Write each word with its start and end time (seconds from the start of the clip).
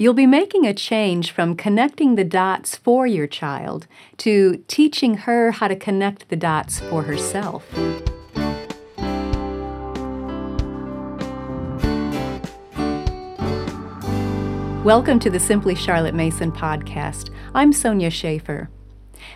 You'll 0.00 0.14
be 0.14 0.24
making 0.24 0.66
a 0.66 0.72
change 0.72 1.30
from 1.30 1.54
connecting 1.54 2.14
the 2.14 2.24
dots 2.24 2.74
for 2.74 3.06
your 3.06 3.26
child 3.26 3.86
to 4.16 4.64
teaching 4.66 5.18
her 5.28 5.50
how 5.50 5.68
to 5.68 5.76
connect 5.76 6.30
the 6.30 6.36
dots 6.36 6.80
for 6.80 7.02
herself. 7.02 7.70
Welcome 14.82 15.18
to 15.18 15.28
the 15.28 15.38
Simply 15.38 15.74
Charlotte 15.74 16.14
Mason 16.14 16.50
podcast. 16.50 17.28
I'm 17.54 17.70
Sonya 17.70 18.08
Shafer. 18.08 18.70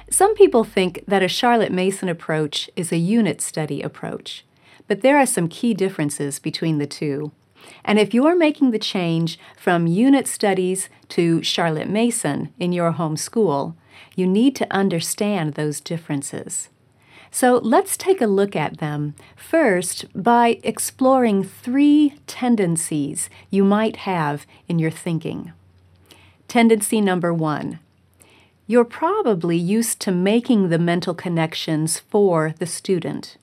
Some 0.08 0.34
people 0.34 0.64
think 0.64 1.04
that 1.06 1.22
a 1.22 1.28
Charlotte 1.28 1.72
Mason 1.72 2.08
approach 2.08 2.70
is 2.74 2.90
a 2.90 2.96
unit 2.96 3.42
study 3.42 3.82
approach, 3.82 4.46
but 4.88 5.02
there 5.02 5.18
are 5.18 5.26
some 5.26 5.46
key 5.46 5.74
differences 5.74 6.38
between 6.38 6.78
the 6.78 6.86
two. 6.86 7.32
And 7.84 7.98
if 7.98 8.14
you're 8.14 8.36
making 8.36 8.70
the 8.70 8.78
change 8.78 9.38
from 9.56 9.86
unit 9.86 10.26
studies 10.26 10.88
to 11.10 11.42
Charlotte 11.42 11.88
Mason 11.88 12.52
in 12.58 12.72
your 12.72 12.92
home 12.92 13.16
school, 13.16 13.76
you 14.16 14.26
need 14.26 14.56
to 14.56 14.72
understand 14.72 15.54
those 15.54 15.80
differences. 15.80 16.68
So 17.30 17.58
let's 17.58 17.96
take 17.96 18.20
a 18.20 18.26
look 18.26 18.54
at 18.54 18.78
them 18.78 19.14
first 19.34 20.04
by 20.14 20.60
exploring 20.62 21.42
three 21.42 22.14
tendencies 22.26 23.28
you 23.50 23.64
might 23.64 23.96
have 23.96 24.46
in 24.68 24.78
your 24.78 24.92
thinking. 24.92 25.52
Tendency 26.46 27.00
number 27.00 27.34
one 27.34 27.80
you're 28.66 28.84
probably 28.84 29.58
used 29.58 30.00
to 30.00 30.10
making 30.10 30.70
the 30.70 30.78
mental 30.78 31.14
connections 31.14 31.98
for 31.98 32.54
the 32.58 32.66
student. 32.66 33.36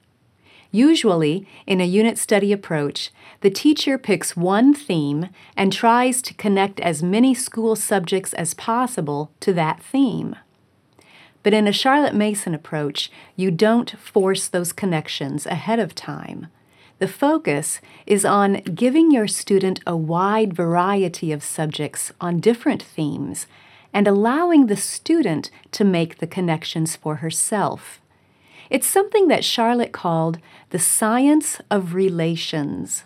Usually, 0.71 1.45
in 1.67 1.81
a 1.81 1.85
unit 1.85 2.17
study 2.17 2.53
approach, 2.53 3.11
the 3.41 3.49
teacher 3.49 3.97
picks 3.97 4.37
one 4.37 4.73
theme 4.73 5.29
and 5.57 5.71
tries 5.71 6.21
to 6.21 6.33
connect 6.33 6.79
as 6.79 7.03
many 7.03 7.33
school 7.33 7.75
subjects 7.75 8.33
as 8.33 8.53
possible 8.53 9.31
to 9.41 9.51
that 9.53 9.83
theme. 9.83 10.35
But 11.43 11.53
in 11.53 11.67
a 11.67 11.73
Charlotte 11.73 12.15
Mason 12.15 12.53
approach, 12.53 13.11
you 13.35 13.51
don't 13.51 13.99
force 13.99 14.47
those 14.47 14.71
connections 14.71 15.45
ahead 15.45 15.79
of 15.79 15.95
time. 15.95 16.47
The 16.99 17.07
focus 17.07 17.81
is 18.05 18.23
on 18.23 18.61
giving 18.61 19.11
your 19.11 19.27
student 19.27 19.79
a 19.87 19.97
wide 19.97 20.53
variety 20.53 21.31
of 21.31 21.43
subjects 21.43 22.11
on 22.21 22.39
different 22.39 22.83
themes 22.83 23.47
and 23.91 24.07
allowing 24.07 24.67
the 24.67 24.77
student 24.77 25.49
to 25.71 25.83
make 25.83 26.19
the 26.19 26.27
connections 26.27 26.95
for 26.95 27.15
herself. 27.15 28.00
It's 28.71 28.87
something 28.87 29.27
that 29.27 29.43
Charlotte 29.43 29.91
called 29.91 30.39
the 30.69 30.79
science 30.79 31.59
of 31.69 31.93
relations. 31.93 33.03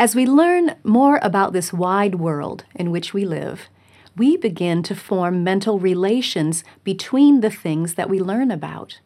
As 0.00 0.16
we 0.16 0.26
learn 0.26 0.74
more 0.82 1.20
about 1.22 1.52
this 1.52 1.72
wide 1.72 2.16
world 2.16 2.64
in 2.74 2.90
which 2.90 3.14
we 3.14 3.24
live, 3.24 3.68
we 4.16 4.36
begin 4.36 4.82
to 4.82 4.96
form 4.96 5.44
mental 5.44 5.78
relations 5.78 6.64
between 6.82 7.42
the 7.42 7.50
things 7.50 7.94
that 7.94 8.10
we 8.10 8.18
learn 8.18 8.50
about. 8.50 8.98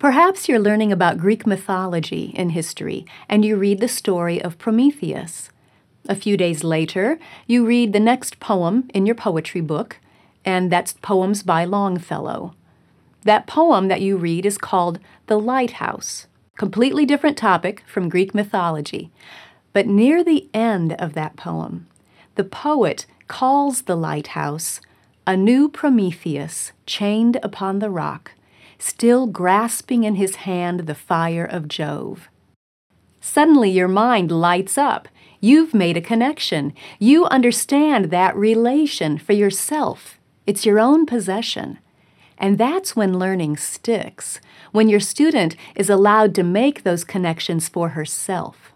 Perhaps 0.00 0.48
you're 0.48 0.58
learning 0.58 0.90
about 0.90 1.18
Greek 1.18 1.46
mythology 1.46 2.32
in 2.34 2.50
history 2.50 3.06
and 3.28 3.44
you 3.44 3.54
read 3.54 3.78
the 3.78 3.86
story 3.86 4.42
of 4.42 4.58
Prometheus. 4.58 5.50
A 6.08 6.16
few 6.16 6.36
days 6.36 6.64
later, 6.64 7.20
you 7.46 7.64
read 7.64 7.92
the 7.92 8.00
next 8.00 8.40
poem 8.40 8.90
in 8.92 9.06
your 9.06 9.14
poetry 9.14 9.60
book, 9.60 10.00
and 10.44 10.72
that's 10.72 10.94
Poems 10.94 11.44
by 11.44 11.64
Longfellow. 11.64 12.56
That 13.26 13.48
poem 13.48 13.88
that 13.88 14.02
you 14.02 14.16
read 14.16 14.46
is 14.46 14.56
called 14.56 15.00
The 15.26 15.36
Lighthouse, 15.36 16.28
completely 16.56 17.04
different 17.04 17.36
topic 17.36 17.82
from 17.84 18.08
Greek 18.08 18.36
mythology. 18.36 19.10
But 19.72 19.88
near 19.88 20.22
the 20.22 20.48
end 20.54 20.92
of 20.92 21.14
that 21.14 21.34
poem, 21.34 21.88
the 22.36 22.44
poet 22.44 23.04
calls 23.26 23.82
the 23.82 23.96
lighthouse 23.96 24.80
a 25.26 25.36
new 25.36 25.68
Prometheus 25.68 26.70
chained 26.86 27.40
upon 27.42 27.80
the 27.80 27.90
rock, 27.90 28.30
still 28.78 29.26
grasping 29.26 30.04
in 30.04 30.14
his 30.14 30.36
hand 30.36 30.86
the 30.86 30.94
fire 30.94 31.44
of 31.44 31.66
Jove. 31.66 32.28
Suddenly 33.20 33.70
your 33.70 33.88
mind 33.88 34.30
lights 34.30 34.78
up. 34.78 35.08
You've 35.40 35.74
made 35.74 35.96
a 35.96 36.00
connection. 36.00 36.72
You 37.00 37.24
understand 37.24 38.12
that 38.12 38.36
relation 38.36 39.18
for 39.18 39.32
yourself. 39.32 40.20
It's 40.46 40.64
your 40.64 40.78
own 40.78 41.06
possession. 41.06 41.80
And 42.38 42.58
that's 42.58 42.94
when 42.94 43.18
learning 43.18 43.56
sticks, 43.56 44.40
when 44.72 44.88
your 44.88 45.00
student 45.00 45.56
is 45.74 45.88
allowed 45.88 46.34
to 46.34 46.42
make 46.42 46.82
those 46.82 47.04
connections 47.04 47.68
for 47.68 47.90
herself. 47.90 48.72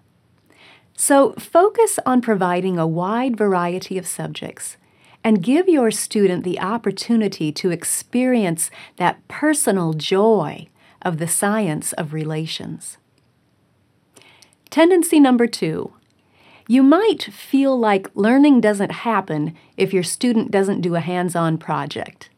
So 0.94 1.32
focus 1.34 1.98
on 2.04 2.20
providing 2.20 2.78
a 2.78 2.86
wide 2.86 3.36
variety 3.36 3.98
of 3.98 4.06
subjects 4.06 4.76
and 5.22 5.42
give 5.42 5.68
your 5.68 5.90
student 5.90 6.44
the 6.44 6.60
opportunity 6.60 7.52
to 7.52 7.70
experience 7.70 8.70
that 8.96 9.26
personal 9.28 9.92
joy 9.92 10.68
of 11.02 11.18
the 11.18 11.28
science 11.28 11.92
of 11.94 12.12
relations. 12.12 12.98
Tendency 14.70 15.20
number 15.20 15.46
two 15.46 15.92
you 16.68 16.84
might 16.84 17.24
feel 17.24 17.76
like 17.76 18.14
learning 18.14 18.60
doesn't 18.60 18.92
happen 18.92 19.56
if 19.76 19.92
your 19.92 20.04
student 20.04 20.52
doesn't 20.52 20.82
do 20.82 20.94
a 20.94 21.00
hands 21.00 21.34
on 21.34 21.58
project. 21.58 22.30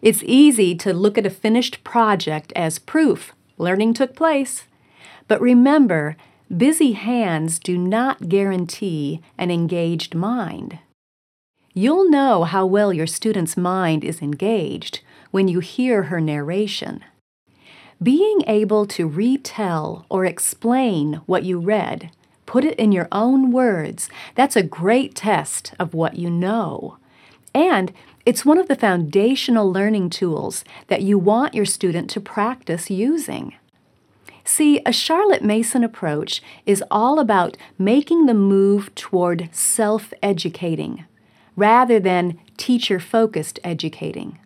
It's 0.00 0.22
easy 0.24 0.74
to 0.76 0.92
look 0.92 1.18
at 1.18 1.26
a 1.26 1.30
finished 1.30 1.82
project 1.84 2.52
as 2.54 2.78
proof 2.78 3.32
learning 3.58 3.94
took 3.94 4.14
place. 4.14 4.64
But 5.26 5.40
remember, 5.40 6.16
busy 6.54 6.92
hands 6.92 7.58
do 7.58 7.76
not 7.76 8.28
guarantee 8.28 9.20
an 9.36 9.50
engaged 9.50 10.14
mind. 10.14 10.78
You'll 11.74 12.08
know 12.08 12.44
how 12.44 12.66
well 12.66 12.92
your 12.92 13.06
student's 13.06 13.56
mind 13.56 14.04
is 14.04 14.22
engaged 14.22 15.00
when 15.30 15.48
you 15.48 15.60
hear 15.60 16.04
her 16.04 16.20
narration. 16.20 17.04
Being 18.02 18.42
able 18.46 18.86
to 18.86 19.08
retell 19.08 20.06
or 20.08 20.24
explain 20.24 21.20
what 21.26 21.44
you 21.44 21.58
read, 21.58 22.10
put 22.46 22.64
it 22.64 22.78
in 22.78 22.92
your 22.92 23.08
own 23.12 23.50
words, 23.50 24.08
that's 24.34 24.56
a 24.56 24.62
great 24.62 25.14
test 25.14 25.74
of 25.78 25.94
what 25.94 26.16
you 26.16 26.30
know. 26.30 26.96
And 27.54 27.92
it's 28.28 28.44
one 28.44 28.58
of 28.58 28.68
the 28.68 28.76
foundational 28.76 29.72
learning 29.72 30.10
tools 30.10 30.62
that 30.88 31.00
you 31.00 31.18
want 31.18 31.54
your 31.54 31.64
student 31.64 32.10
to 32.10 32.20
practice 32.20 32.90
using. 32.90 33.54
See, 34.44 34.82
a 34.84 34.92
Charlotte 34.92 35.42
Mason 35.42 35.82
approach 35.82 36.42
is 36.66 36.84
all 36.90 37.20
about 37.20 37.56
making 37.78 38.26
the 38.26 38.34
move 38.34 38.94
toward 38.94 39.48
self 39.50 40.12
educating 40.22 41.06
rather 41.56 41.98
than 41.98 42.38
teacher 42.58 43.00
focused 43.00 43.60
educating. 43.64 44.38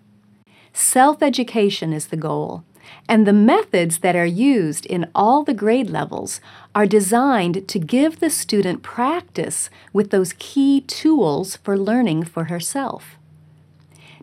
Self 0.73 1.21
education 1.21 1.93
is 1.93 2.07
the 2.07 2.17
goal, 2.17 2.63
and 3.09 3.27
the 3.27 3.33
methods 3.33 3.99
that 3.99 4.15
are 4.15 4.25
used 4.25 4.87
in 4.87 5.11
all 5.13 5.43
the 5.43 5.55
grade 5.55 5.91
levels 5.91 6.41
are 6.73 6.87
designed 6.87 7.67
to 7.67 7.81
give 7.81 8.21
the 8.21 8.31
student 8.31 8.85
practice 8.85 9.71
with 9.93 10.11
those 10.11 10.35
key 10.39 10.83
tools 10.83 11.57
for 11.57 11.77
learning 11.77 12.23
for 12.23 12.45
herself. 12.45 13.17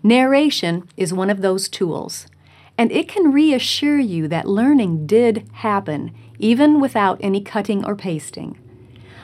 Narration 0.02 0.88
is 0.96 1.14
one 1.14 1.30
of 1.30 1.42
those 1.42 1.68
tools, 1.68 2.28
and 2.78 2.92
it 2.92 3.10
can 3.10 3.34
reassure 3.34 4.00
you 4.00 4.30
that 4.30 4.48
learning 4.48 5.06
did 5.06 5.46
happen, 5.54 6.16
even 6.38 6.80
without 6.80 7.18
any 7.22 7.42
cutting 7.42 7.84
or 7.84 7.96
pasting. 7.96 8.58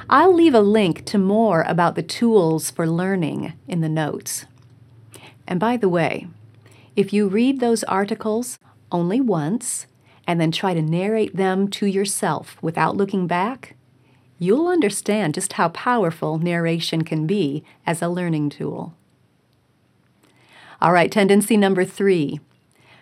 I'll 0.10 0.34
leave 0.34 0.54
a 0.54 0.60
link 0.60 1.06
to 1.06 1.18
more 1.18 1.62
about 1.62 1.96
the 1.96 2.04
tools 2.04 2.70
for 2.70 2.88
learning 2.88 3.54
in 3.68 3.80
the 3.80 3.90
notes. 3.90 4.46
And 5.48 5.60
by 5.60 5.78
the 5.78 5.90
way, 5.90 6.28
if 6.96 7.14
you 7.14 7.30
read 7.30 7.60
those 7.60 7.84
articles 7.86 8.60
only 8.92 9.22
once 9.22 9.88
and 10.28 10.42
then 10.42 10.52
try 10.52 10.74
to 10.74 10.82
narrate 10.82 11.36
them 11.36 11.70
to 11.70 11.86
yourself 11.86 12.58
without 12.62 12.98
looking 12.98 13.28
back, 13.28 13.76
you'll 14.40 14.68
understand 14.68 15.36
just 15.36 15.54
how 15.54 15.70
powerful 15.70 16.38
narration 16.38 17.04
can 17.04 17.26
be 17.26 17.64
as 17.86 18.02
a 18.02 18.10
learning 18.10 18.50
tool. 18.50 18.94
All 20.82 20.92
right, 20.92 21.12
tendency 21.12 21.58
number 21.58 21.86
three. 21.86 22.40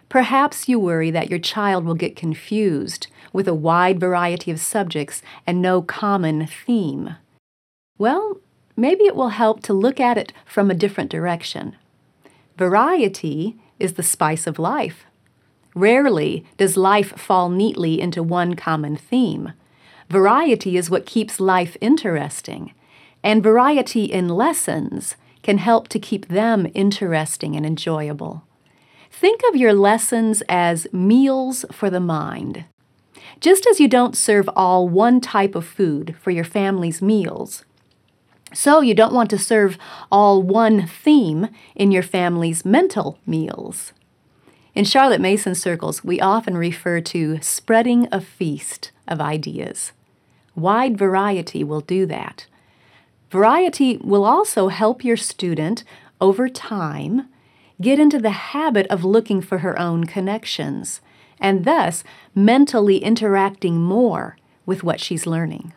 Perhaps 0.10 0.70
you 0.70 0.80
worry 0.80 1.10
that 1.10 1.30
your 1.30 1.40
child 1.40 1.86
will 1.86 1.96
get 1.96 2.16
confused 2.16 3.08
with 3.31 3.48
a 3.48 3.54
wide 3.54 4.00
variety 4.00 4.52
of 4.52 4.60
subjects 4.60 5.24
and 5.48 5.62
no 5.62 5.81
common 5.81 6.46
theme. 6.46 7.16
Well, 7.98 8.38
maybe 8.75 9.06
it 9.06 9.16
will 9.16 9.30
help 9.30 9.64
to 9.64 9.74
look 9.74 10.00
at 10.00 10.18
it 10.18 10.31
from 10.46 10.70
a 10.70 10.75
different 10.75 11.10
direction. 11.10 11.75
Variety 12.58 13.58
is 13.80 13.94
the 13.94 14.04
spice 14.04 14.46
of 14.46 14.60
life. 14.60 15.06
Rarely 15.74 16.46
does 16.58 16.78
life 16.78 17.18
fall 17.18 17.50
neatly 17.50 18.00
into 18.00 18.22
one 18.22 18.56
common 18.56 18.96
theme. 18.96 19.54
Variety 20.10 20.78
is 20.78 20.92
what 20.92 21.08
keeps 21.08 21.40
life 21.40 21.75
interesting, 21.81 22.74
and 23.24 23.42
variety 23.42 24.04
in 24.06 24.28
lessons 24.28 25.16
can 25.44 25.60
help 25.60 25.88
to 25.90 26.00
keep 26.00 26.28
them 26.28 26.66
interesting 26.74 27.56
and 27.56 27.66
enjoyable. 27.66 28.44
Think 29.12 29.42
of 29.48 29.56
your 29.56 29.74
lessons 29.74 30.42
as 30.50 30.88
meals 30.92 31.66
for 31.72 31.90
the 31.92 32.00
mind. 32.00 32.66
Just 33.40 33.68
as 33.68 33.80
you 33.80 33.88
don't 33.88 34.18
serve 34.18 34.50
all 34.56 34.90
one 34.90 35.22
type 35.22 35.54
of 35.54 35.66
food 35.66 36.16
for 36.19 36.31
your 36.31 36.44
family's 36.44 37.01
meals, 37.01 37.66
So 38.54 38.81
you 38.81 38.94
don't 38.94 39.13
want 39.13 39.30
to 39.31 39.38
serve 39.38 39.78
all 40.12 40.42
one 40.42 40.86
theme 40.86 41.50
in 41.75 41.92
your 41.92 42.04
family's 42.04 42.63
mental 42.63 43.18
meals. 43.25 43.94
In 44.75 44.86
Charlotte 44.86 45.22
Mason 45.22 45.56
circles, 45.56 46.04
we 46.04 46.22
often 46.22 46.57
refer 46.57 47.01
to 47.01 47.42
spreading 47.42 48.07
a 48.12 48.22
feast 48.22 48.92
of 49.07 49.19
ideas. 49.19 49.92
Wide 50.56 50.98
variety 50.98 51.63
will 51.63 51.81
do 51.81 52.06
that. 52.06 52.46
Variety 53.34 53.98
will 53.98 54.26
also 54.26 54.68
help 54.68 55.04
your 55.04 55.18
student 55.18 55.84
over 56.22 56.48
time 56.48 57.30
get 57.82 58.00
into 58.00 58.20
the 58.20 58.30
habit 58.30 58.86
of 58.92 59.04
looking 59.04 59.42
for 59.42 59.58
her 59.58 59.78
own 59.80 60.04
connections 60.04 61.02
and 61.40 61.66
thus 61.66 62.04
mentally 62.36 62.98
interacting 62.98 63.82
more 63.82 64.38
with 64.68 64.84
what 64.84 65.00
she's 65.00 65.26
learning. 65.26 65.74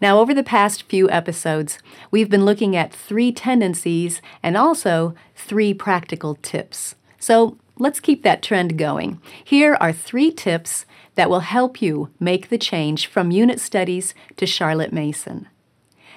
Now, 0.00 0.20
over 0.20 0.32
the 0.32 0.42
past 0.42 0.84
few 0.84 1.10
episodes, 1.10 1.78
we've 2.10 2.30
been 2.30 2.46
looking 2.46 2.74
at 2.74 2.90
three 2.90 3.30
tendencies 3.30 4.22
and 4.42 4.56
also 4.56 5.14
three 5.36 5.74
practical 5.74 6.36
tips. 6.36 6.94
So 7.18 7.58
let's 7.78 8.00
keep 8.00 8.22
that 8.22 8.42
trend 8.42 8.78
going. 8.78 9.20
Here 9.44 9.76
are 9.82 9.92
three 9.92 10.30
tips 10.30 10.86
that 11.14 11.28
will 11.28 11.40
help 11.40 11.82
you 11.82 12.08
make 12.18 12.48
the 12.48 12.56
change 12.56 13.06
from 13.06 13.30
unit 13.30 13.60
studies 13.60 14.14
to 14.38 14.46
Charlotte 14.46 14.90
Mason. 14.90 15.48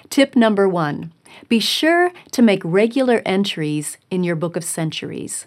Tip 0.10 0.36
number 0.36 0.68
one 0.68 1.12
be 1.50 1.60
sure 1.60 2.12
to 2.32 2.42
make 2.42 2.62
regular 2.64 3.22
entries 3.26 3.98
in 4.10 4.24
your 4.24 4.36
Book 4.36 4.56
of 4.56 4.64
Centuries. 4.64 5.46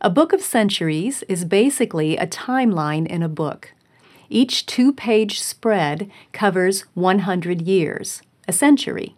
A 0.00 0.10
Book 0.10 0.32
of 0.32 0.42
Centuries 0.42 1.22
is 1.28 1.44
basically 1.44 2.16
a 2.16 2.26
timeline 2.26 3.06
in 3.06 3.22
a 3.22 3.28
book. 3.28 3.72
Each 4.28 4.66
two 4.66 4.92
page 4.92 5.40
spread 5.40 6.10
covers 6.32 6.82
100 6.94 7.62
years, 7.62 8.20
a 8.46 8.52
century. 8.52 9.16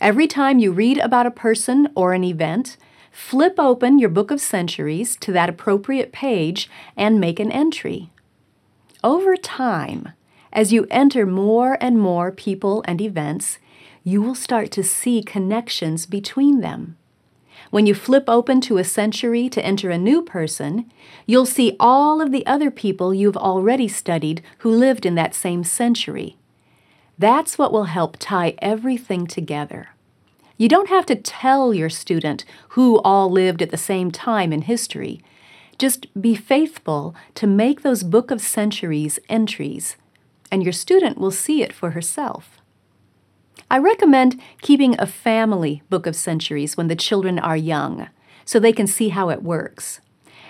Every 0.00 0.26
time 0.26 0.58
you 0.58 0.72
read 0.72 0.98
about 0.98 1.26
a 1.26 1.30
person 1.30 1.88
or 1.94 2.12
an 2.12 2.24
event, 2.24 2.76
flip 3.12 3.54
open 3.58 3.98
your 3.98 4.08
Book 4.08 4.30
of 4.30 4.40
Centuries 4.40 5.16
to 5.16 5.30
that 5.32 5.48
appropriate 5.48 6.10
page 6.10 6.68
and 6.96 7.20
make 7.20 7.38
an 7.38 7.52
entry. 7.52 8.10
Over 9.04 9.36
time, 9.36 10.12
as 10.52 10.72
you 10.72 10.86
enter 10.90 11.24
more 11.24 11.78
and 11.80 11.98
more 11.98 12.32
people 12.32 12.82
and 12.88 13.00
events, 13.00 13.59
you 14.04 14.22
will 14.22 14.34
start 14.34 14.70
to 14.72 14.82
see 14.82 15.22
connections 15.22 16.06
between 16.06 16.60
them. 16.60 16.96
When 17.70 17.86
you 17.86 17.94
flip 17.94 18.24
open 18.26 18.60
to 18.62 18.78
a 18.78 18.84
century 18.84 19.48
to 19.50 19.64
enter 19.64 19.90
a 19.90 19.98
new 19.98 20.22
person, 20.22 20.90
you'll 21.26 21.46
see 21.46 21.76
all 21.78 22.20
of 22.20 22.32
the 22.32 22.44
other 22.46 22.70
people 22.70 23.14
you've 23.14 23.36
already 23.36 23.86
studied 23.86 24.42
who 24.58 24.70
lived 24.70 25.06
in 25.06 25.14
that 25.14 25.34
same 25.34 25.62
century. 25.62 26.36
That's 27.18 27.58
what 27.58 27.72
will 27.72 27.84
help 27.84 28.16
tie 28.18 28.54
everything 28.58 29.26
together. 29.26 29.90
You 30.56 30.68
don't 30.68 30.88
have 30.88 31.06
to 31.06 31.14
tell 31.14 31.72
your 31.72 31.90
student 31.90 32.44
who 32.70 32.98
all 33.00 33.30
lived 33.30 33.62
at 33.62 33.70
the 33.70 33.76
same 33.76 34.10
time 34.10 34.52
in 34.52 34.62
history. 34.62 35.22
Just 35.78 36.06
be 36.20 36.34
faithful 36.34 37.14
to 37.34 37.46
make 37.46 37.82
those 37.82 38.02
Book 38.02 38.30
of 38.30 38.40
Centuries 38.40 39.18
entries, 39.28 39.96
and 40.50 40.62
your 40.62 40.72
student 40.72 41.18
will 41.18 41.30
see 41.30 41.62
it 41.62 41.72
for 41.72 41.92
herself. 41.92 42.59
I 43.70 43.78
recommend 43.78 44.40
keeping 44.60 44.98
a 44.98 45.06
family 45.06 45.82
book 45.88 46.06
of 46.06 46.16
centuries 46.16 46.76
when 46.76 46.88
the 46.88 46.96
children 46.96 47.38
are 47.38 47.56
young 47.56 48.08
so 48.44 48.58
they 48.58 48.72
can 48.72 48.88
see 48.88 49.10
how 49.10 49.30
it 49.30 49.44
works. 49.44 50.00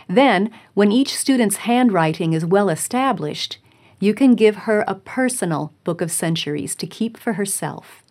Then, 0.09 0.51
when 0.73 0.91
each 0.91 1.15
student's 1.15 1.59
handwriting 1.59 2.33
is 2.33 2.47
well 2.47 2.71
established, 2.71 3.59
you 3.99 4.15
can 4.15 4.35
give 4.35 4.57
her 4.57 4.85
a 4.89 4.95
personal 4.95 5.75
book 5.85 6.01
of 6.01 6.11
centuries 6.11 6.75
to 6.77 6.87
keep 6.87 7.19
for 7.19 7.35
herself. 7.35 8.03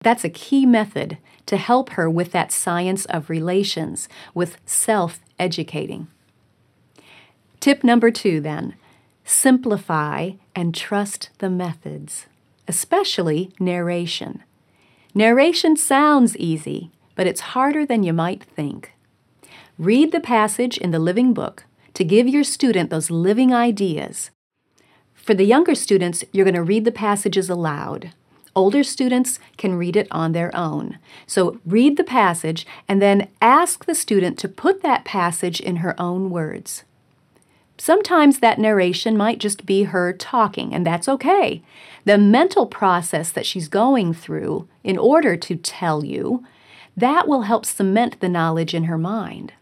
That's 0.00 0.24
a 0.24 0.30
key 0.30 0.66
method 0.66 1.18
to 1.46 1.56
help 1.56 1.90
her 1.90 2.08
with 2.08 2.30
that 2.30 2.52
science 2.52 3.04
of 3.06 3.28
relations, 3.28 4.08
with 4.34 4.56
self 4.64 5.18
educating. 5.38 6.06
Tip 7.58 7.82
number 7.82 8.12
two, 8.12 8.40
then 8.40 8.74
simplify 9.24 10.32
and 10.54 10.74
trust 10.74 11.30
the 11.38 11.50
methods 11.50 12.26
especially 12.68 13.52
narration. 13.58 14.42
Narration 15.14 15.76
sounds 15.76 16.36
easy, 16.36 16.90
but 17.14 17.26
it's 17.26 17.52
harder 17.52 17.84
than 17.84 18.02
you 18.02 18.12
might 18.12 18.44
think. 18.44 18.92
Read 19.78 20.12
the 20.12 20.20
passage 20.20 20.78
in 20.78 20.90
the 20.90 20.98
Living 20.98 21.34
Book 21.34 21.64
to 21.94 22.04
give 22.04 22.28
your 22.28 22.44
student 22.44 22.90
those 22.90 23.10
living 23.10 23.52
ideas. 23.52 24.30
For 25.14 25.34
the 25.34 25.44
younger 25.44 25.74
students, 25.74 26.24
you're 26.32 26.44
going 26.44 26.54
to 26.54 26.62
read 26.62 26.84
the 26.84 26.92
passages 26.92 27.48
aloud. 27.48 28.12
Older 28.54 28.82
students 28.82 29.38
can 29.56 29.76
read 29.76 29.96
it 29.96 30.08
on 30.10 30.32
their 30.32 30.54
own. 30.54 30.98
So 31.26 31.60
read 31.64 31.96
the 31.96 32.04
passage 32.04 32.66
and 32.88 33.00
then 33.00 33.28
ask 33.40 33.84
the 33.84 33.94
student 33.94 34.38
to 34.40 34.48
put 34.48 34.82
that 34.82 35.04
passage 35.04 35.60
in 35.60 35.76
her 35.76 35.98
own 36.00 36.28
words. 36.28 36.84
Sometimes 37.84 38.38
that 38.38 38.60
narration 38.60 39.16
might 39.16 39.40
just 39.40 39.66
be 39.66 39.82
her 39.82 40.12
talking, 40.12 40.72
and 40.72 40.86
that's 40.86 41.08
okay. 41.08 41.62
The 42.04 42.16
mental 42.16 42.64
process 42.64 43.32
that 43.32 43.44
she's 43.44 43.66
going 43.66 44.14
through 44.14 44.68
in 44.84 44.96
order 44.96 45.36
to 45.38 45.56
tell 45.56 46.04
you, 46.04 46.44
that 46.96 47.26
will 47.26 47.42
help 47.42 47.66
cement 47.66 48.20
the 48.20 48.28
knowledge 48.28 48.72
in 48.72 48.84
her 48.84 48.98
mind. 48.98 49.54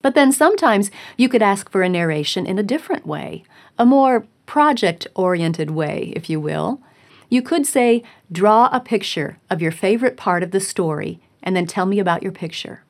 But 0.00 0.16
then 0.16 0.32
sometimes 0.32 0.90
you 1.16 1.28
could 1.28 1.42
ask 1.42 1.70
for 1.70 1.82
a 1.82 1.88
narration 1.88 2.44
in 2.44 2.58
a 2.58 2.64
different 2.64 3.06
way, 3.06 3.44
a 3.78 3.86
more 3.86 4.26
project 4.44 5.06
oriented 5.14 5.70
way, 5.70 6.12
if 6.16 6.28
you 6.28 6.40
will. 6.40 6.80
You 7.28 7.40
could 7.40 7.66
say, 7.66 8.02
Draw 8.32 8.68
a 8.72 8.80
picture 8.80 9.38
of 9.48 9.62
your 9.62 9.70
favorite 9.70 10.16
part 10.16 10.42
of 10.42 10.50
the 10.50 10.58
story 10.58 11.20
and 11.40 11.54
then 11.54 11.66
tell 11.68 11.86
me 11.86 12.00
about 12.00 12.24
your 12.24 12.32
picture. 12.32 12.82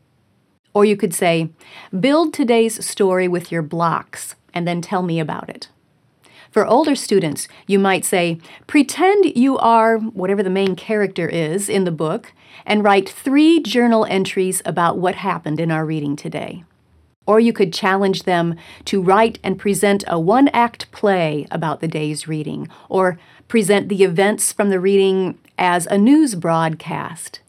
Or 0.74 0.84
you 0.84 0.96
could 0.96 1.14
say, 1.14 1.50
build 1.98 2.32
today's 2.32 2.84
story 2.84 3.28
with 3.28 3.52
your 3.52 3.62
blocks 3.62 4.34
and 4.54 4.66
then 4.66 4.80
tell 4.80 5.02
me 5.02 5.20
about 5.20 5.48
it. 5.48 5.68
For 6.50 6.66
older 6.66 6.94
students, 6.94 7.48
you 7.66 7.78
might 7.78 8.04
say, 8.04 8.38
pretend 8.66 9.36
you 9.36 9.56
are 9.56 9.98
whatever 9.98 10.42
the 10.42 10.50
main 10.50 10.76
character 10.76 11.26
is 11.26 11.70
in 11.70 11.84
the 11.84 11.90
book 11.90 12.34
and 12.66 12.84
write 12.84 13.08
three 13.08 13.60
journal 13.60 14.04
entries 14.04 14.60
about 14.66 14.98
what 14.98 15.14
happened 15.14 15.58
in 15.58 15.70
our 15.70 15.86
reading 15.86 16.14
today. 16.14 16.64
Or 17.24 17.40
you 17.40 17.54
could 17.54 17.72
challenge 17.72 18.24
them 18.24 18.56
to 18.86 19.00
write 19.00 19.38
and 19.42 19.58
present 19.58 20.04
a 20.06 20.20
one 20.20 20.48
act 20.48 20.90
play 20.92 21.46
about 21.50 21.80
the 21.80 21.88
day's 21.88 22.28
reading, 22.28 22.68
or 22.88 23.18
present 23.48 23.88
the 23.88 24.02
events 24.02 24.52
from 24.52 24.68
the 24.68 24.80
reading 24.80 25.38
as 25.56 25.86
a 25.86 25.96
news 25.96 26.34
broadcast. 26.34 27.40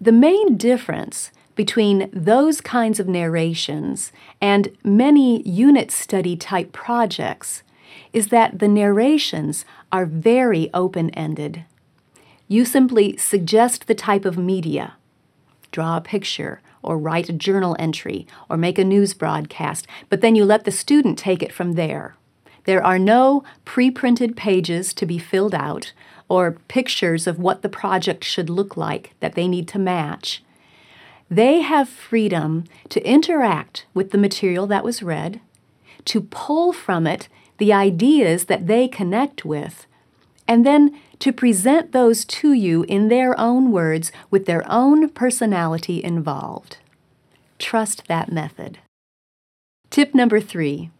The 0.00 0.12
main 0.12 0.56
difference 0.56 1.32
between 1.56 2.08
those 2.12 2.60
kinds 2.60 3.00
of 3.00 3.08
narrations 3.08 4.12
and 4.40 4.70
many 4.84 5.42
unit 5.42 5.90
study 5.90 6.36
type 6.36 6.70
projects 6.70 7.62
is 8.12 8.28
that 8.28 8.58
the 8.60 8.68
narrations 8.68 9.64
are 9.90 10.06
very 10.06 10.70
open 10.72 11.10
ended. 11.10 11.64
You 12.46 12.64
simply 12.64 13.16
suggest 13.16 13.86
the 13.86 13.94
type 13.94 14.24
of 14.24 14.38
media, 14.38 14.94
draw 15.72 15.96
a 15.96 16.00
picture, 16.00 16.60
or 16.82 16.96
write 16.96 17.28
a 17.28 17.32
journal 17.32 17.74
entry, 17.78 18.26
or 18.48 18.56
make 18.56 18.78
a 18.78 18.84
news 18.84 19.14
broadcast, 19.14 19.86
but 20.08 20.20
then 20.20 20.36
you 20.36 20.44
let 20.44 20.64
the 20.64 20.70
student 20.70 21.18
take 21.18 21.42
it 21.42 21.52
from 21.52 21.72
there. 21.72 22.14
There 22.64 22.84
are 22.84 22.98
no 22.98 23.44
pre 23.64 23.90
printed 23.90 24.36
pages 24.36 24.92
to 24.94 25.06
be 25.06 25.18
filled 25.18 25.54
out 25.54 25.92
or 26.28 26.58
pictures 26.68 27.26
of 27.26 27.38
what 27.38 27.62
the 27.62 27.68
project 27.68 28.24
should 28.24 28.50
look 28.50 28.76
like 28.76 29.14
that 29.20 29.34
they 29.34 29.48
need 29.48 29.68
to 29.68 29.78
match. 29.78 30.42
They 31.30 31.60
have 31.60 31.88
freedom 31.88 32.64
to 32.88 33.04
interact 33.04 33.86
with 33.94 34.10
the 34.10 34.18
material 34.18 34.66
that 34.68 34.84
was 34.84 35.02
read, 35.02 35.40
to 36.06 36.20
pull 36.20 36.72
from 36.72 37.06
it 37.06 37.28
the 37.58 37.72
ideas 37.72 38.44
that 38.44 38.66
they 38.66 38.86
connect 38.86 39.44
with, 39.44 39.86
and 40.46 40.64
then 40.64 40.96
to 41.18 41.32
present 41.32 41.92
those 41.92 42.24
to 42.24 42.52
you 42.52 42.84
in 42.84 43.08
their 43.08 43.38
own 43.40 43.72
words 43.72 44.12
with 44.30 44.46
their 44.46 44.64
own 44.70 45.08
personality 45.08 46.02
involved. 46.02 46.78
Trust 47.58 48.06
that 48.06 48.30
method. 48.30 48.78
Tip 49.90 50.14
number 50.14 50.40
three 50.40 50.90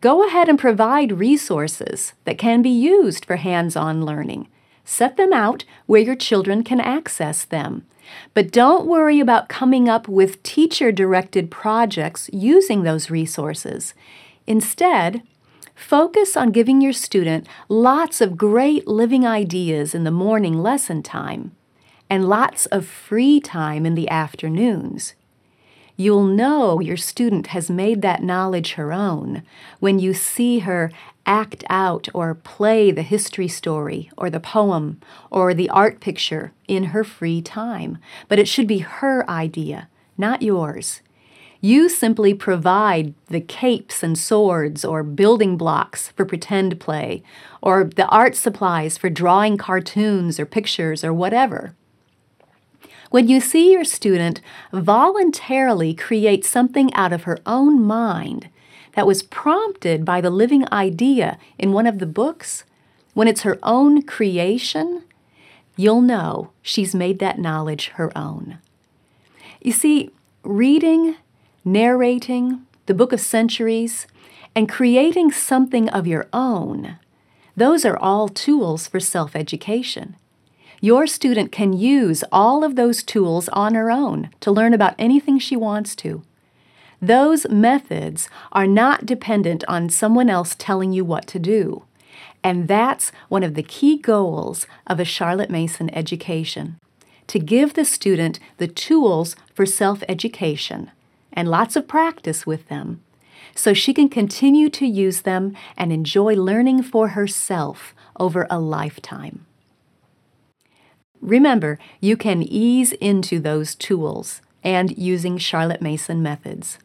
go 0.00 0.26
ahead 0.26 0.48
and 0.48 0.58
provide 0.58 1.12
resources 1.12 2.14
that 2.24 2.38
can 2.38 2.62
be 2.62 2.70
used 2.70 3.26
for 3.26 3.36
hands 3.36 3.76
on 3.76 4.02
learning. 4.02 4.48
Set 4.90 5.16
them 5.16 5.32
out 5.32 5.64
where 5.86 6.00
your 6.00 6.16
children 6.16 6.64
can 6.64 6.80
access 6.80 7.44
them. 7.44 7.86
But 8.34 8.50
don't 8.50 8.88
worry 8.88 9.20
about 9.20 9.48
coming 9.48 9.88
up 9.88 10.08
with 10.08 10.42
teacher 10.42 10.90
directed 10.90 11.48
projects 11.48 12.28
using 12.32 12.82
those 12.82 13.08
resources. 13.08 13.94
Instead, 14.48 15.22
focus 15.76 16.36
on 16.36 16.50
giving 16.50 16.80
your 16.80 16.92
student 16.92 17.46
lots 17.68 18.20
of 18.20 18.36
great 18.36 18.88
living 18.88 19.24
ideas 19.24 19.94
in 19.94 20.02
the 20.02 20.10
morning 20.10 20.58
lesson 20.60 21.04
time 21.04 21.54
and 22.10 22.28
lots 22.28 22.66
of 22.66 22.84
free 22.84 23.38
time 23.38 23.86
in 23.86 23.94
the 23.94 24.10
afternoons. 24.10 25.14
You'll 25.96 26.24
know 26.24 26.80
your 26.80 26.96
student 26.96 27.48
has 27.48 27.70
made 27.70 28.02
that 28.02 28.24
knowledge 28.24 28.72
her 28.72 28.92
own 28.92 29.44
when 29.78 30.00
you 30.00 30.14
see 30.14 30.60
her 30.60 30.90
act 31.30 31.62
out 31.70 32.08
or 32.12 32.34
play 32.34 32.90
the 32.90 33.02
history 33.02 33.46
story 33.46 34.10
or 34.18 34.28
the 34.28 34.40
poem 34.40 35.00
or 35.30 35.54
the 35.54 35.70
art 35.70 36.00
picture 36.00 36.52
in 36.66 36.84
her 36.86 37.04
free 37.04 37.40
time, 37.40 37.98
but 38.28 38.40
it 38.40 38.48
should 38.48 38.66
be 38.66 38.78
her 38.78 39.28
idea, 39.30 39.88
not 40.18 40.42
yours. 40.42 41.02
You 41.60 41.88
simply 41.88 42.34
provide 42.34 43.14
the 43.26 43.40
capes 43.40 44.02
and 44.02 44.18
swords 44.18 44.84
or 44.84 45.04
building 45.04 45.56
blocks 45.56 46.08
for 46.08 46.24
pretend 46.24 46.80
play, 46.80 47.22
or 47.62 47.84
the 47.84 48.08
art 48.08 48.34
supplies 48.34 48.98
for 48.98 49.08
drawing 49.08 49.56
cartoons 49.56 50.40
or 50.40 50.46
pictures 50.46 51.04
or 51.04 51.12
whatever. 51.12 51.74
When 53.10 53.28
you 53.28 53.40
see 53.40 53.72
your 53.72 53.84
student 53.84 54.40
voluntarily 54.72 55.94
create 55.94 56.44
something 56.44 56.92
out 56.94 57.12
of 57.12 57.24
her 57.24 57.38
own 57.46 57.82
mind 57.82 58.48
that 58.94 59.06
was 59.06 59.22
prompted 59.22 60.04
by 60.04 60.20
the 60.20 60.30
living 60.30 60.70
idea 60.72 61.38
in 61.58 61.72
one 61.72 61.86
of 61.86 61.98
the 61.98 62.06
books, 62.06 62.64
when 63.14 63.28
it's 63.28 63.42
her 63.42 63.58
own 63.62 64.02
creation, 64.02 65.04
you'll 65.76 66.00
know 66.00 66.50
she's 66.62 66.94
made 66.94 67.18
that 67.18 67.38
knowledge 67.38 67.88
her 67.94 68.16
own. 68.16 68.58
You 69.60 69.72
see, 69.72 70.10
reading, 70.42 71.16
narrating, 71.64 72.66
the 72.86 72.94
book 72.94 73.12
of 73.12 73.20
centuries, 73.20 74.06
and 74.54 74.68
creating 74.68 75.30
something 75.30 75.88
of 75.90 76.06
your 76.06 76.26
own, 76.32 76.98
those 77.56 77.84
are 77.84 77.98
all 77.98 78.28
tools 78.28 78.86
for 78.86 79.00
self 79.00 79.36
education. 79.36 80.16
Your 80.80 81.06
student 81.06 81.52
can 81.52 81.74
use 81.74 82.24
all 82.32 82.64
of 82.64 82.74
those 82.74 83.02
tools 83.02 83.48
on 83.50 83.74
her 83.74 83.90
own 83.90 84.30
to 84.40 84.50
learn 84.50 84.72
about 84.72 84.94
anything 84.98 85.38
she 85.38 85.56
wants 85.56 85.94
to. 85.96 86.22
Those 87.02 87.48
methods 87.48 88.28
are 88.52 88.66
not 88.66 89.06
dependent 89.06 89.64
on 89.66 89.88
someone 89.88 90.28
else 90.28 90.54
telling 90.58 90.92
you 90.92 91.04
what 91.04 91.26
to 91.28 91.38
do. 91.38 91.84
And 92.44 92.68
that's 92.68 93.10
one 93.28 93.42
of 93.42 93.54
the 93.54 93.62
key 93.62 93.96
goals 93.96 94.66
of 94.86 95.00
a 95.00 95.04
Charlotte 95.04 95.50
Mason 95.50 95.92
education 95.94 96.78
to 97.26 97.38
give 97.38 97.74
the 97.74 97.84
student 97.84 98.38
the 98.56 98.66
tools 98.66 99.36
for 99.54 99.64
self 99.64 100.02
education 100.08 100.90
and 101.32 101.48
lots 101.48 101.76
of 101.76 101.88
practice 101.88 102.46
with 102.46 102.68
them 102.68 103.02
so 103.54 103.72
she 103.72 103.94
can 103.94 104.08
continue 104.08 104.68
to 104.70 104.86
use 104.86 105.22
them 105.22 105.56
and 105.76 105.92
enjoy 105.92 106.34
learning 106.34 106.82
for 106.82 107.08
herself 107.08 107.94
over 108.18 108.46
a 108.50 108.58
lifetime. 108.58 109.46
Remember, 111.20 111.78
you 112.00 112.16
can 112.16 112.42
ease 112.42 112.92
into 112.92 113.38
those 113.38 113.74
tools 113.74 114.40
and 114.62 114.96
using 114.96 115.38
Charlotte 115.38 115.82
Mason 115.82 116.22
methods. 116.22 116.78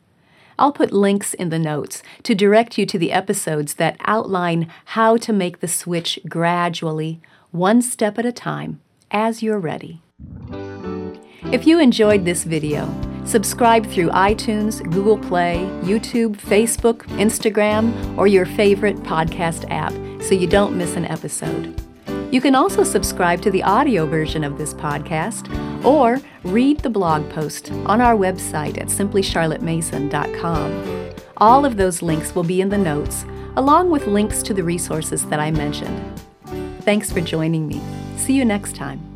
I'll 0.57 0.71
put 0.71 0.93
links 0.93 1.33
in 1.33 1.49
the 1.49 1.59
notes 1.59 2.01
to 2.23 2.35
direct 2.35 2.77
you 2.77 2.85
to 2.85 2.97
the 2.97 3.11
episodes 3.11 3.75
that 3.75 3.97
outline 4.05 4.71
how 4.85 5.17
to 5.17 5.33
make 5.33 5.59
the 5.59 5.67
switch 5.67 6.19
gradually, 6.29 7.19
one 7.51 7.81
step 7.81 8.17
at 8.17 8.25
a 8.25 8.31
time, 8.31 8.79
as 9.11 9.43
you're 9.43 9.59
ready. 9.59 10.01
If 11.51 11.67
you 11.67 11.79
enjoyed 11.79 12.25
this 12.25 12.43
video, 12.43 12.89
subscribe 13.25 13.85
through 13.85 14.09
iTunes, 14.09 14.81
Google 14.91 15.17
Play, 15.17 15.57
YouTube, 15.83 16.37
Facebook, 16.37 16.99
Instagram, 17.17 18.17
or 18.17 18.27
your 18.27 18.45
favorite 18.45 18.97
podcast 19.03 19.69
app 19.69 19.93
so 20.23 20.35
you 20.35 20.47
don't 20.47 20.77
miss 20.77 20.95
an 20.95 21.05
episode. 21.05 21.79
You 22.31 22.41
can 22.41 22.55
also 22.55 22.83
subscribe 22.83 23.41
to 23.43 23.51
the 23.51 23.63
audio 23.63 24.05
version 24.05 24.43
of 24.43 24.57
this 24.57 24.73
podcast 24.73 25.47
or 25.83 26.19
read 26.43 26.79
the 26.79 26.89
blog 26.89 27.29
post 27.29 27.71
on 27.85 28.01
our 28.01 28.15
website 28.15 28.79
at 28.79 28.87
simplycharlottemason.com. 28.87 30.95
All 31.37 31.65
of 31.65 31.77
those 31.77 32.01
links 32.01 32.35
will 32.35 32.43
be 32.43 32.61
in 32.61 32.69
the 32.69 32.77
notes, 32.77 33.25
along 33.57 33.89
with 33.89 34.07
links 34.07 34.41
to 34.43 34.53
the 34.53 34.63
resources 34.63 35.25
that 35.27 35.39
I 35.39 35.51
mentioned. 35.51 36.21
Thanks 36.81 37.11
for 37.11 37.21
joining 37.21 37.67
me. 37.67 37.81
See 38.17 38.33
you 38.33 38.45
next 38.45 38.75
time. 38.75 39.14